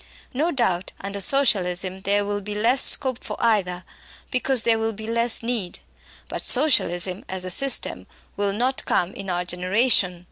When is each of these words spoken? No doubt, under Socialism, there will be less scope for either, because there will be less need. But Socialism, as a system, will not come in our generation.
No 0.33 0.49
doubt, 0.49 0.93
under 0.99 1.21
Socialism, 1.21 2.01
there 2.01 2.25
will 2.25 2.41
be 2.41 2.55
less 2.55 2.81
scope 2.83 3.23
for 3.23 3.37
either, 3.39 3.83
because 4.31 4.63
there 4.63 4.79
will 4.79 4.93
be 4.93 5.05
less 5.05 5.43
need. 5.43 5.77
But 6.27 6.43
Socialism, 6.43 7.23
as 7.29 7.45
a 7.45 7.51
system, 7.51 8.07
will 8.35 8.51
not 8.51 8.83
come 8.85 9.13
in 9.13 9.29
our 9.29 9.45
generation. 9.45 10.19